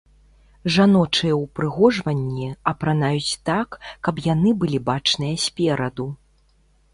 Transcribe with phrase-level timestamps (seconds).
[0.75, 3.77] Жаночыя ўпрыгожванні апранаюць так,
[4.09, 6.09] каб яны былі бачныя спераду.